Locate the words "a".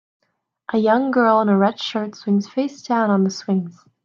0.73-0.79, 1.49-1.55